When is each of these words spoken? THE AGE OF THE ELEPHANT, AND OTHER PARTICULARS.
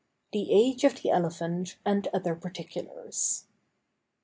THE 0.33 0.51
AGE 0.51 0.83
OF 0.83 0.99
THE 1.03 1.09
ELEPHANT, 1.11 1.77
AND 1.85 2.07
OTHER 2.11 2.33
PARTICULARS. 2.33 3.45